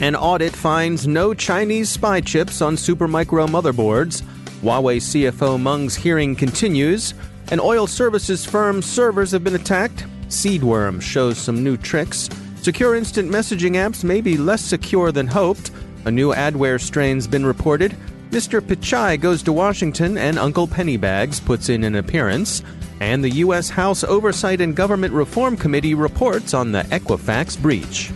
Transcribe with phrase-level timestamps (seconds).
[0.00, 4.22] An audit finds no Chinese spy chips on Supermicro motherboards.
[4.62, 7.12] Huawei CFO Meng's hearing continues.
[7.50, 10.06] An oil services firm's servers have been attacked.
[10.28, 12.30] Seedworm shows some new tricks.
[12.62, 15.70] Secure instant messaging apps may be less secure than hoped.
[16.06, 17.94] A new adware strain's been reported.
[18.30, 18.62] Mr.
[18.62, 22.62] Pichai goes to Washington and Uncle Pennybags puts in an appearance.
[23.00, 23.68] And the U.S.
[23.68, 28.10] House Oversight and Government Reform Committee reports on the Equifax breach.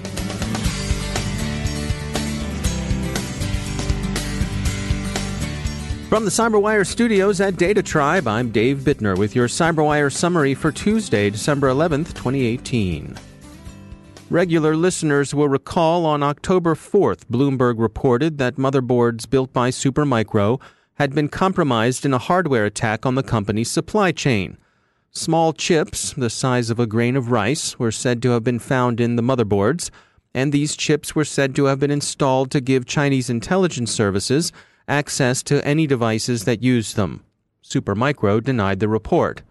[6.14, 10.70] From the CyberWire studios at Data Tribe, I'm Dave Bittner with your CyberWire summary for
[10.70, 13.16] Tuesday, December 11th, 2018.
[14.30, 20.60] Regular listeners will recall on October 4th, Bloomberg reported that motherboards built by Supermicro
[20.98, 24.56] had been compromised in a hardware attack on the company's supply chain.
[25.10, 29.00] Small chips, the size of a grain of rice, were said to have been found
[29.00, 29.90] in the motherboards,
[30.32, 34.52] and these chips were said to have been installed to give Chinese intelligence services
[34.88, 37.24] access to any devices that use them.
[37.62, 39.42] Supermicro denied the report.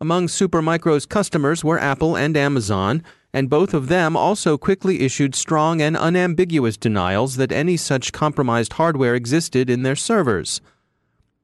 [0.00, 5.82] Among Supermicro's customers were Apple and Amazon, and both of them also quickly issued strong
[5.82, 10.60] and unambiguous denials that any such compromised hardware existed in their servers.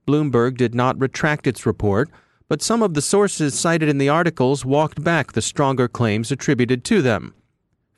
[0.07, 2.09] Bloomberg did not retract its report,
[2.49, 6.85] but some of the sources cited in the articles walked back the stronger claims attributed
[6.85, 7.35] to them.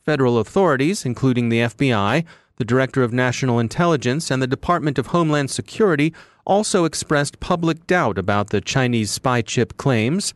[0.04, 2.24] Federal authorities, including the FBI,
[2.56, 6.12] the Director of National Intelligence and the Department of Homeland Security
[6.44, 10.34] also expressed public doubt about the Chinese spy chip claims.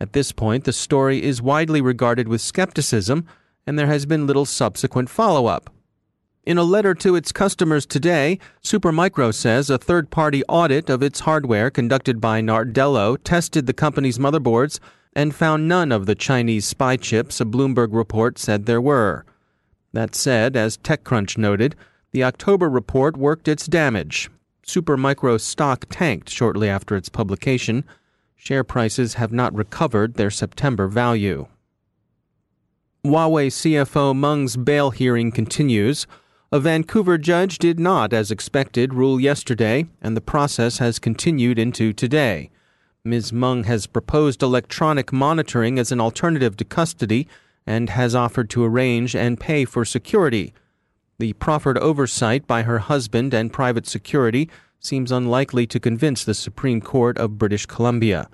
[0.00, 3.26] At this point, the story is widely regarded with skepticism,
[3.66, 5.70] and there has been little subsequent follow up.
[6.44, 11.20] In a letter to its customers today, Supermicro says a third party audit of its
[11.20, 14.80] hardware conducted by Nardello tested the company's motherboards
[15.14, 19.24] and found none of the Chinese spy chips a Bloomberg report said there were.
[19.92, 21.74] That said, as TechCrunch noted,
[22.12, 24.30] the October report worked its damage.
[24.66, 27.84] Supermicro stock tanked shortly after its publication.
[28.36, 31.46] Share prices have not recovered their September value.
[33.04, 36.06] Huawei CFO Meng's bail hearing continues.
[36.52, 41.92] A Vancouver judge did not, as expected, rule yesterday, and the process has continued into
[41.92, 42.50] today.
[43.04, 43.32] Ms.
[43.32, 47.26] Meng has proposed electronic monitoring as an alternative to custody
[47.66, 50.52] and has offered to arrange and pay for security.
[51.18, 54.48] The proffered oversight by her husband and private security
[54.78, 58.28] seems unlikely to convince the Supreme Court of British Columbia.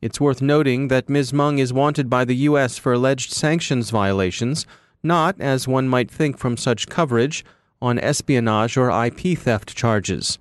[0.00, 1.32] It's worth noting that Ms.
[1.32, 2.78] Meng is wanted by the U.S.
[2.78, 4.66] for alleged sanctions violations,
[5.02, 7.44] not, as one might think from such coverage,
[7.80, 10.38] on espionage or IP theft charges.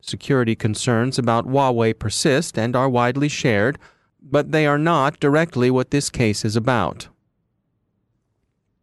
[0.00, 3.78] Security concerns about Huawei persist and are widely shared,
[4.22, 7.08] but they are not directly what this case is about.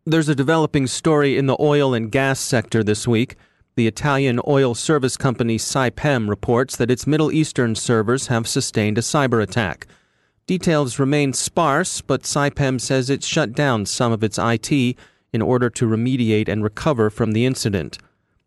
[0.05, 3.35] There's a developing story in the oil and gas sector this week.
[3.75, 9.01] The Italian oil service company Saipem reports that its Middle Eastern servers have sustained a
[9.01, 9.87] cyber attack.
[10.47, 15.69] Details remain sparse, but Saipem says it shut down some of its IT in order
[15.69, 17.99] to remediate and recover from the incident.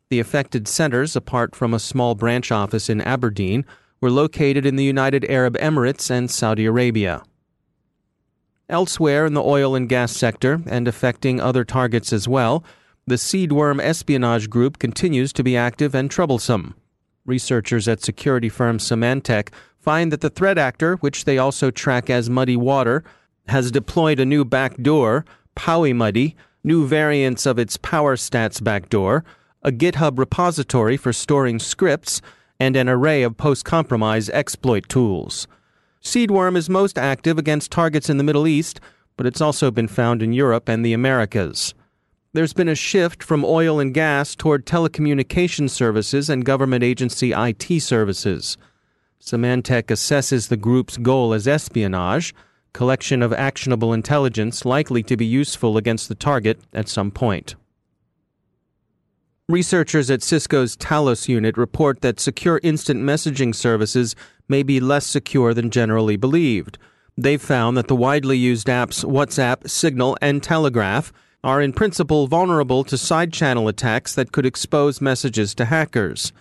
[0.09, 3.65] The affected centers, apart from a small branch office in Aberdeen,
[4.01, 7.23] were located in the United Arab Emirates and Saudi Arabia.
[8.73, 12.65] Elsewhere in the oil and gas sector, and affecting other targets as well,
[13.07, 16.75] the Seedworm espionage group continues to be active and troublesome.
[17.27, 22.31] Researchers at security firm Symantec find that the threat actor, which they also track as
[22.31, 23.05] Muddy Water,
[23.49, 26.35] has deployed a new backdoor, Powemuddy,
[26.65, 29.23] new variants of its PowerStats backdoor,
[29.63, 32.23] a GitHub repository for storing scripts,
[32.59, 35.47] and an array of post compromise exploit tools.
[36.03, 38.81] Seedworm is most active against targets in the Middle East,
[39.17, 41.75] but it's also been found in Europe and the Americas.
[42.33, 47.81] There's been a shift from oil and gas toward telecommunication services and government agency IT
[47.81, 48.57] services.
[49.21, 52.35] Symantec assesses the group's goal as espionage,
[52.73, 57.55] collection of actionable intelligence likely to be useful against the target at some point.
[59.49, 64.17] Researchers at Cisco's Talos unit report that secure instant messaging services
[64.53, 66.77] may be less secure than generally believed.
[67.17, 71.05] They've found that the widely used apps WhatsApp, Signal, and Telegram
[71.43, 76.33] are in principle vulnerable to side channel attacks that could expose messages to hackers.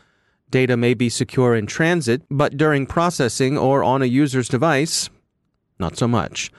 [0.49, 5.09] Data may be secure in transit, but during processing or on a user's device,
[5.79, 6.51] not so much.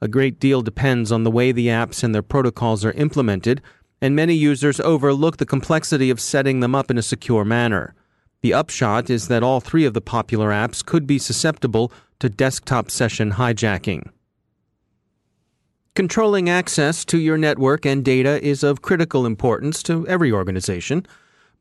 [0.00, 3.60] A great deal depends on the way the apps and their protocols are implemented,
[4.00, 7.94] and many users overlook the complexity of setting them up in a secure manner.
[8.44, 12.90] The upshot is that all three of the popular apps could be susceptible to desktop
[12.90, 14.10] session hijacking.
[15.94, 21.06] Controlling access to your network and data is of critical importance to every organization,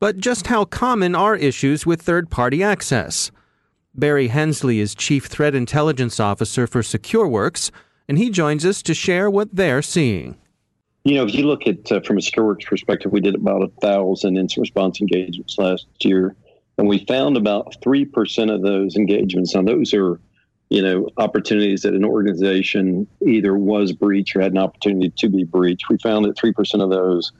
[0.01, 3.31] but just how common are issues with third party access?
[3.95, 7.71] Barry Hensley is Chief Threat Intelligence Officer for SecureWorks,
[8.09, 10.35] and he joins us to share what they're seeing.
[11.05, 13.69] You know, if you look at uh, from a SecureWorks perspective, we did about a
[13.79, 16.35] thousand incident response engagements last year,
[16.77, 19.55] and we found about three percent of those engagements.
[19.55, 20.19] Now, those are
[20.73, 25.43] you know, opportunities that an organization either was breached or had an opportunity to be
[25.43, 25.87] breached.
[25.87, 27.31] We found that 3% of those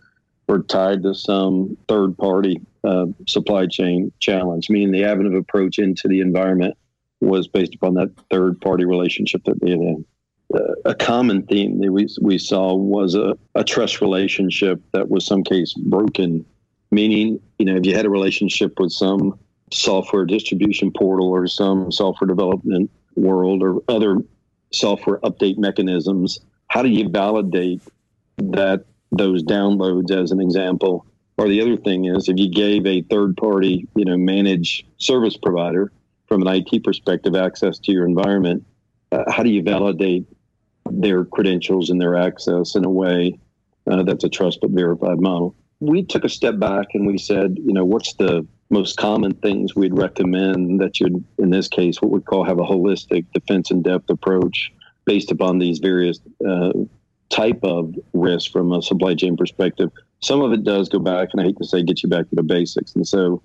[0.48, 5.80] were tied to some third party uh, supply chain challenge, meaning the avenue of approach
[5.80, 6.78] into the environment
[7.22, 10.06] was based upon that third party relationship that they had.
[10.54, 15.26] Uh, a common theme that we, we saw was a, a trust relationship that was
[15.26, 16.46] some case broken,
[16.94, 19.40] meaning, you know, if you had a relationship with some
[19.72, 24.18] software distribution portal or some software development world or other
[24.72, 27.82] software update mechanisms, how do you validate
[28.38, 31.06] that those downloads as an example?
[31.38, 35.38] Or the other thing is if you gave a third party, you know, managed service
[35.38, 35.92] provider
[36.28, 38.66] from an IT perspective access to your environment,
[39.12, 40.26] uh, how do you validate
[40.90, 43.40] their credentials and their access in a way
[43.88, 45.56] uh, that's a trust but verified model?
[45.80, 49.76] We took a step back and we said, you know, what's the most common things
[49.76, 53.82] we'd recommend that you'd, in this case, what we call have a holistic defense in
[53.82, 54.72] depth approach
[55.06, 56.72] based upon these various uh,
[57.30, 59.92] type of risks from a supply chain perspective.
[60.22, 62.36] Some of it does go back, and I hate to say, get you back to
[62.36, 62.96] the basics.
[62.96, 63.42] And so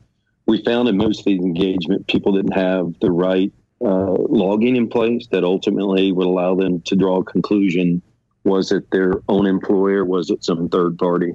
[0.47, 4.89] we found in most of these engagement, people didn't have the right uh, logging in
[4.89, 8.03] place that ultimately would allow them to draw a conclusion.
[8.45, 10.05] Was it their own employer?
[10.05, 11.35] Was it some third party?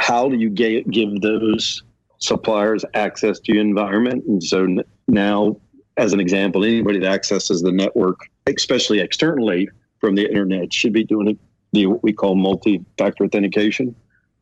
[0.00, 1.82] How do you give those
[2.20, 4.24] suppliers access to your environment.
[4.26, 4.66] And so
[5.08, 5.56] now,
[5.96, 9.68] as an example, anybody that accesses the network, especially externally
[9.98, 11.38] from the internet, should be doing
[11.72, 13.94] the what we call multi-factor authentication,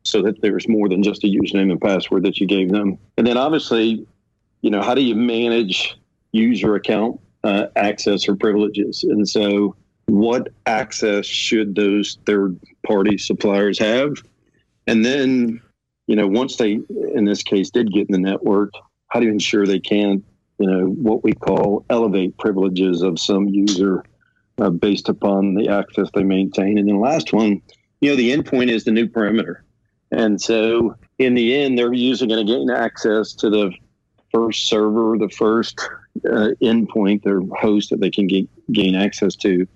[0.03, 2.97] so that there's more than just a username and password that you gave them.
[3.17, 4.05] And then obviously,
[4.61, 5.97] you know, how do you manage
[6.31, 9.03] user account uh, access or privileges?
[9.03, 9.75] And so,
[10.07, 14.13] what access should those third-party suppliers have?
[14.89, 15.61] And then
[16.09, 16.79] you know, once they,
[17.13, 18.73] in this case, did get in the network,
[19.09, 20.23] how do you ensure they can,
[20.57, 24.03] you know, what we call elevate privileges of some user
[24.57, 26.79] uh, based upon the access they maintain?
[26.79, 27.61] And then the last one,
[28.01, 29.63] you know, the endpoint is the new perimeter.
[30.09, 33.71] And so in the end, they're usually going to gain access to the
[34.33, 35.79] first server, the first
[36.27, 39.67] uh, endpoint, their host that they can get, gain access to.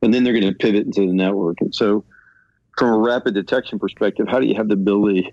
[0.00, 1.60] And then they're going to pivot into the network.
[1.60, 2.02] And so,
[2.78, 5.32] from a rapid detection perspective, how do you have the ability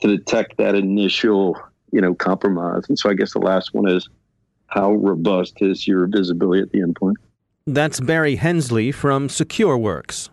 [0.00, 1.56] to detect that initial,
[1.92, 2.84] you know, compromise.
[2.88, 4.08] And so I guess the last one is
[4.66, 7.14] how robust is your visibility at the endpoint?
[7.66, 10.30] That's Barry Hensley from SecureWorks.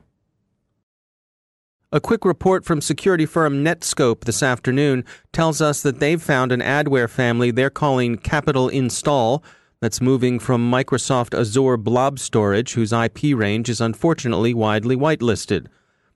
[1.92, 6.60] A quick report from security firm Netskope this afternoon tells us that they've found an
[6.60, 9.44] adware family they're calling Capital Install
[9.82, 15.68] that's moving from Microsoft Azure Blob Storage, whose IP range is unfortunately widely whitelisted.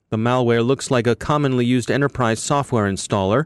[0.10, 3.46] The malware looks like a commonly used enterprise software installer.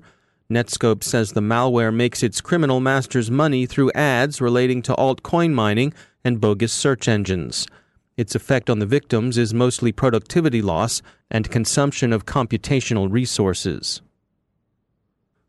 [0.49, 5.93] Netskope says the malware makes its criminal masters money through ads relating to altcoin mining
[6.23, 7.67] and bogus search engines.
[8.15, 14.01] Its effect on the victims is mostly productivity loss and consumption of computational resources.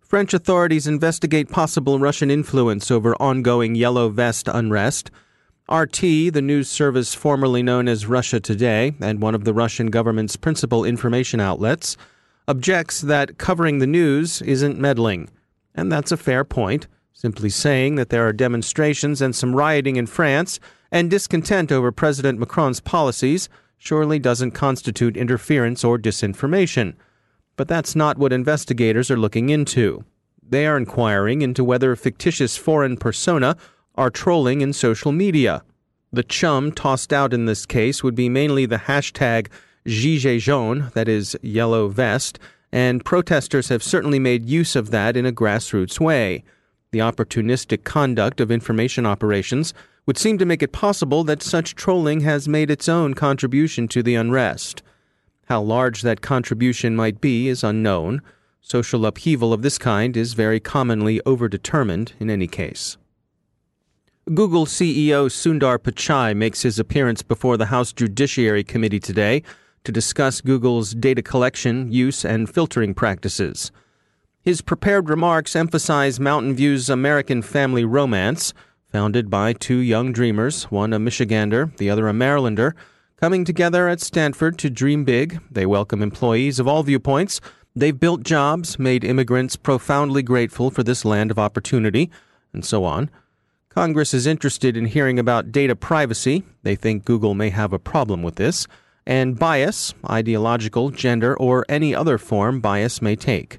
[0.01, 5.11] French authorities investigate possible Russian influence over ongoing Yellow Vest unrest.
[5.71, 10.37] RT, the news service formerly known as Russia Today and one of the Russian government's
[10.37, 11.97] principal information outlets,
[12.47, 15.31] objects that covering the news isn't meddling.
[15.75, 16.87] And that's a fair point.
[17.15, 20.61] Simply saying that there are demonstrations and some rioting in France
[20.93, 26.95] and discontent over President Macron's policies surely doesn't constitute interference or disinformation.
[27.57, 30.05] But that's not what investigators are looking into.
[30.47, 33.57] They are inquiring into whether a fictitious foreign persona
[33.95, 35.63] are trolling in social media.
[36.13, 39.49] The chum tossed out in this case would be mainly the hashtag
[39.87, 42.39] Gilets jaunes, that is, yellow vest,
[42.73, 46.43] and protesters have certainly made use of that in a grassroots way.
[46.91, 49.75] The opportunistic conduct of information operations
[50.07, 54.03] would seem to make it possible that such trolling has made its own contribution to
[54.03, 54.83] the unrest.
[55.47, 58.23] How large that contribution might be is unknown.
[58.61, 62.97] Social upheaval of this kind is very commonly overdetermined in any case.
[64.33, 69.43] Google CEO Sundar Pichai makes his appearance before the House Judiciary Committee today
[69.85, 73.71] to discuss Google's data collection, use, and filtering practices.
[74.41, 78.55] His prepared remarks emphasize Mountain View's American family romance,
[78.91, 82.73] founded by two young dreamers, one a Michigander, the other a Marylander,
[83.17, 85.39] coming together at Stanford to dream big.
[85.51, 87.43] They welcome employees of all viewpoints.
[87.77, 92.11] They've built jobs, made immigrants profoundly grateful for this land of opportunity,
[92.55, 93.11] and so on.
[93.75, 96.45] Congress is interested in hearing about data privacy.
[96.63, 98.69] They think Google may have a problem with this,
[99.05, 103.59] and bias, ideological, gender, or any other form bias may take.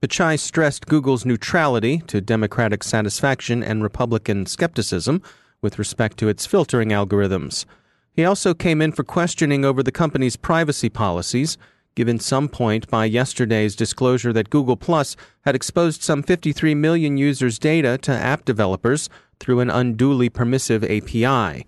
[0.00, 5.20] Pichai stressed Google's neutrality to Democratic satisfaction and Republican skepticism
[5.60, 7.64] with respect to its filtering algorithms.
[8.12, 11.58] He also came in for questioning over the company's privacy policies
[11.96, 17.58] given some point by yesterday's disclosure that Google Plus had exposed some 53 million users'
[17.58, 21.66] data to app developers through an unduly permissive API.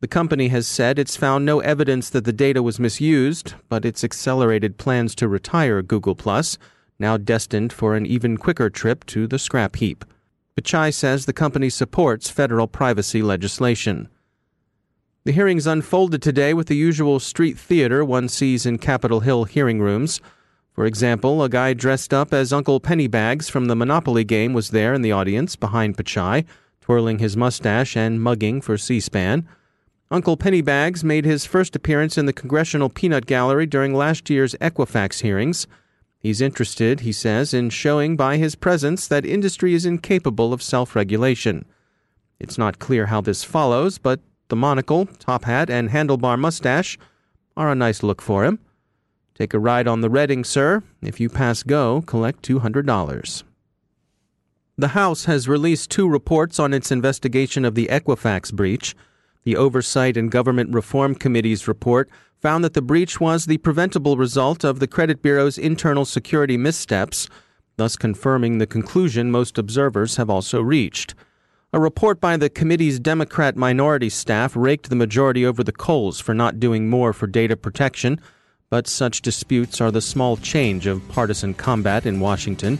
[0.00, 4.04] The company has said it's found no evidence that the data was misused, but it's
[4.04, 6.56] accelerated plans to retire Google Plus,
[7.00, 10.04] now destined for an even quicker trip to the scrap heap.
[10.56, 14.08] Pichai says the company supports federal privacy legislation.
[15.24, 19.80] The hearings unfolded today with the usual street theater one sees in Capitol Hill hearing
[19.80, 20.20] rooms.
[20.72, 24.94] For example, a guy dressed up as Uncle Pennybags from the Monopoly game was there
[24.94, 26.44] in the audience behind Pichai,
[26.88, 29.46] twirling his mustache and mugging for C SPAN.
[30.10, 35.20] Uncle Pennybags made his first appearance in the Congressional Peanut Gallery during last year's Equifax
[35.20, 35.66] hearings.
[36.18, 40.96] He's interested, he says, in showing by his presence that industry is incapable of self
[40.96, 41.66] regulation.
[42.40, 46.98] It's not clear how this follows, but the monocle, top hat, and handlebar mustache
[47.54, 48.60] are a nice look for him.
[49.34, 50.82] Take a ride on the Reading, sir.
[51.02, 53.42] If you pass go, collect $200.
[54.80, 58.94] The House has released two reports on its investigation of the Equifax breach.
[59.42, 62.08] The Oversight and Government Reform Committee's report
[62.40, 67.28] found that the breach was the preventable result of the credit bureau's internal security missteps,
[67.76, 71.16] thus confirming the conclusion most observers have also reached.
[71.72, 76.34] A report by the committee's Democrat minority staff raked the majority over the coals for
[76.34, 78.20] not doing more for data protection,
[78.70, 82.78] but such disputes are the small change of partisan combat in Washington.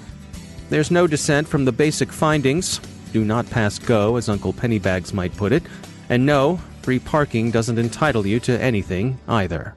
[0.71, 2.81] There's no dissent from the basic findings.
[3.13, 5.63] Do not pass go, as Uncle Pennybags might put it.
[6.11, 9.75] And no, free parking doesn't entitle you to anything either.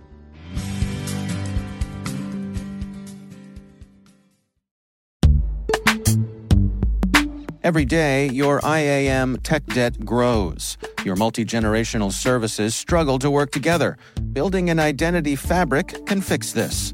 [7.63, 10.77] Every day, your IAM tech debt grows.
[11.05, 13.97] Your multi generational services struggle to work together.
[14.33, 16.93] Building an identity fabric can fix this.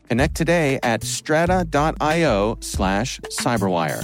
[0.11, 4.03] Connect today at strata.io slash cyberwire.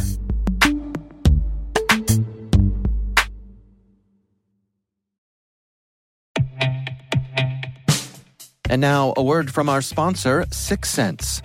[8.69, 11.41] And now, a word from our sponsor, Syxsense.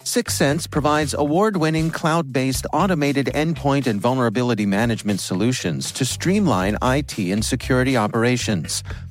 [0.00, 7.16] Syxsense provides award winning cloud based automated endpoint and vulnerability management solutions to streamline IT
[7.18, 8.82] and security operations.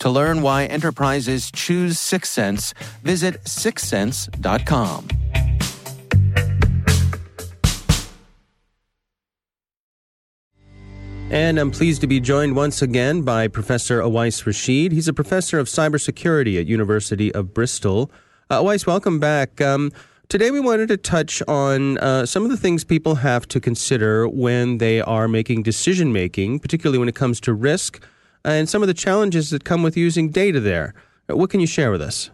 [0.00, 5.08] To learn why enterprises choose Syxsense, visit syxsense.com.
[11.30, 14.90] And I'm pleased to be joined once again by Professor Awais Rashid.
[14.90, 18.10] He's a professor of cybersecurity at University of Bristol.
[18.48, 19.60] Uh, Awais, welcome back.
[19.60, 19.92] Um,
[20.28, 24.26] today we wanted to touch on uh, some of the things people have to consider
[24.26, 28.02] when they are making decision making, particularly when it comes to risk
[28.44, 30.94] and some of the challenges that come with using data there.
[31.30, 32.30] Uh, what can you share with us?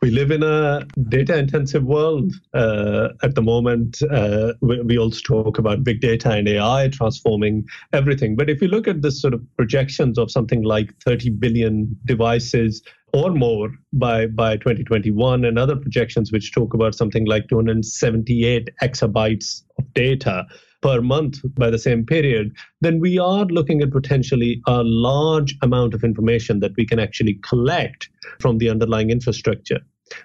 [0.00, 4.00] we live in a data intensive world uh, at the moment.
[4.10, 8.36] Uh, we, we, also talk about big data and AI transforming everything.
[8.36, 12.80] But if you look at the sort of projections of something like 30 billion devices
[13.12, 19.62] or more by, by 2021, and other projections which talk about something like 278 exabytes
[19.78, 20.46] of data
[20.80, 25.94] per month by the same period, then we are looking at potentially a large amount
[25.94, 28.08] of information that we can actually collect
[28.40, 29.80] from the underlying infrastructure.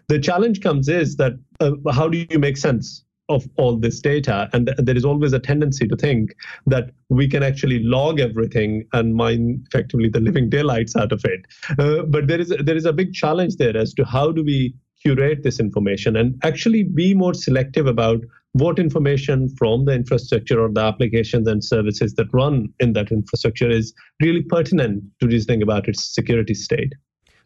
[0.07, 4.50] The challenge comes is that uh, how do you make sense of all this data
[4.53, 6.36] and th- there is always a tendency to think
[6.67, 11.45] that we can actually log everything and mine effectively the living daylights out of it
[11.79, 14.74] uh, but there is there is a big challenge there as to how do we
[15.01, 18.19] curate this information and actually be more selective about
[18.53, 23.69] what information from the infrastructure or the applications and services that run in that infrastructure
[23.69, 26.93] is really pertinent to reasoning about its security state.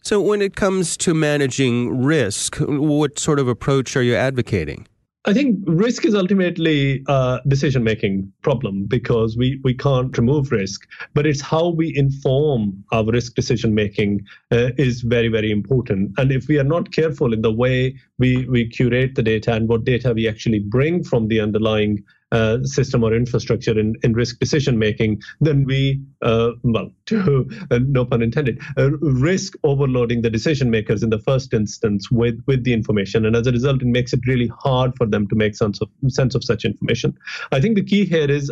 [0.02, 4.88] So, when it comes to managing risk, what sort of approach are you advocating?
[5.28, 10.88] I think risk is ultimately a decision making problem because we, we can't remove risk,
[11.14, 16.14] but it's how we inform our risk decision making uh, is very, very important.
[16.18, 19.68] And if we are not careful in the way we, we curate the data and
[19.68, 24.40] what data we actually bring from the underlying uh, system or infrastructure in, in risk
[24.40, 30.30] decision making, then we, uh, well, to, uh, no pun intended, uh, risk overloading the
[30.30, 33.26] decision makers in the first instance with, with the information.
[33.26, 35.90] And as a result, it makes it really hard for them to make sense of,
[36.10, 37.18] sense of such information.
[37.52, 38.52] I think the key here is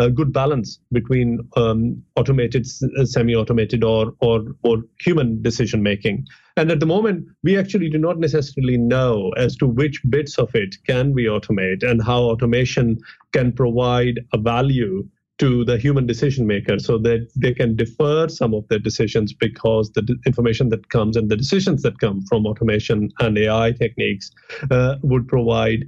[0.00, 6.26] a good balance between um, automated, semi automated, or, or, or human decision making.
[6.56, 10.54] And at the moment, we actually do not necessarily know as to which bits of
[10.54, 12.98] it can we automate and how automation
[13.32, 15.06] can provide a value
[15.38, 19.90] to the human decision maker so that they can defer some of their decisions because
[19.92, 24.30] the information that comes and the decisions that come from automation and AI techniques
[24.70, 25.84] uh, would provide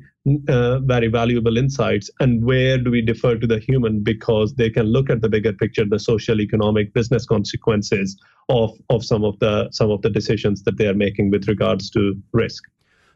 [0.48, 2.10] uh, very valuable insights.
[2.20, 5.52] And where do we defer to the human because they can look at the bigger
[5.52, 8.16] picture, the social, economic, business consequences
[8.48, 11.90] of, of some of the some of the decisions that they are making with regards
[11.90, 12.64] to risk.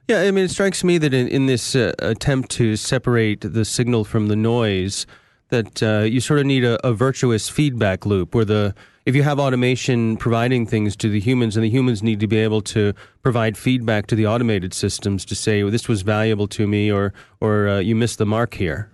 [0.09, 3.65] Yeah, I mean, it strikes me that in, in this uh, attempt to separate the
[3.65, 5.05] signal from the noise,
[5.49, 8.75] that uh, you sort of need a, a, virtuous feedback loop where the
[9.07, 12.39] if you have automation providing things to the humans and the humans need to be
[12.39, 12.93] able to
[13.23, 17.15] provide feedback to the automated systems to say well, this was valuable to me or
[17.41, 18.91] or uh, you missed the mark here.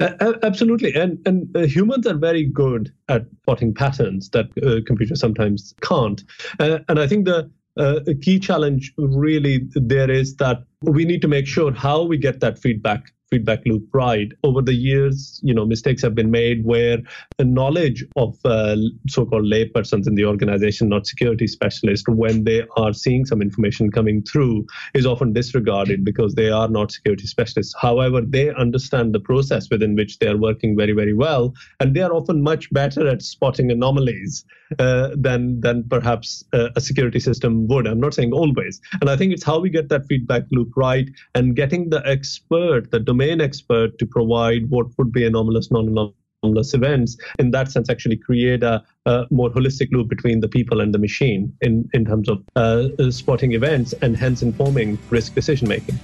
[0.00, 0.94] Uh, absolutely.
[0.94, 6.22] And and uh, humans are very good at spotting patterns that uh, computers sometimes can't.
[6.60, 11.20] Uh, and i think the uh, a key challenge really there is that we need
[11.22, 14.32] to make sure how we get that feedback feedback loop right.
[14.44, 16.98] Over the years, you know, mistakes have been made where
[17.38, 18.76] the knowledge of uh,
[19.08, 24.22] so-called laypersons in the organization, not security specialists, when they are seeing some information coming
[24.22, 27.74] through, is often disregarded because they are not security specialists.
[27.80, 32.02] However, they understand the process within which they are working very, very well, and they
[32.02, 34.44] are often much better at spotting anomalies
[34.78, 37.86] uh, than than perhaps uh, a security system would.
[37.86, 41.08] I'm not saying always, and I think it's how we get that feedback loop right
[41.34, 47.16] and getting the expert, the domain expert, to provide what would be anomalous, non-anomalous events.
[47.38, 50.98] In that sense, actually create a, a, more holistic loop between the people and the
[50.98, 55.98] machine in in terms of uh, spotting events and hence informing risk decision making.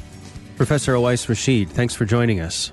[0.57, 2.73] Professor Awais Rashid, thanks for joining us.